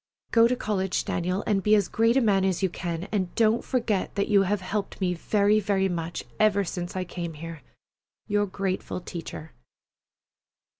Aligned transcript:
Go 0.31 0.47
to 0.47 0.55
college, 0.55 1.05
Daniel, 1.05 1.43
and 1.45 1.61
be 1.61 1.75
as 1.75 1.87
great 1.87 2.17
a 2.17 2.21
man 2.21 2.43
as 2.43 2.63
you 2.63 2.69
can, 2.71 3.03
and 3.11 3.35
don't 3.35 3.63
forget 3.63 4.15
that 4.15 4.27
you 4.29 4.41
have 4.41 4.61
helped 4.61 4.99
me 4.99 5.13
very, 5.13 5.59
very 5.59 5.87
much 5.87 6.23
ever 6.39 6.63
since 6.63 6.95
I 6.95 7.03
came 7.03 7.33
here. 7.35 7.61
YOUR 8.27 8.47
GRATEFUL 8.47 9.01
TEACHER. 9.01 9.51